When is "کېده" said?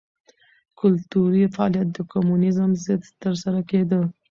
3.69-4.01